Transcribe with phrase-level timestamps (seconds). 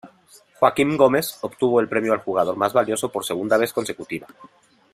[0.59, 4.25] Joaquim Gomez obtuvo el premio al Jugador Mas Valioso por segunda vez consecutiva.